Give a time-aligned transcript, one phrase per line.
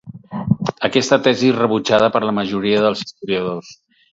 [0.87, 3.71] Aquesta tesi és rebutjada per la majoria dels historiadors.